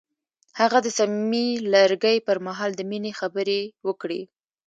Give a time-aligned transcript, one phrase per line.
[0.59, 4.21] هغه د صمیمي لرګی پر مهال د مینې خبرې وکړې.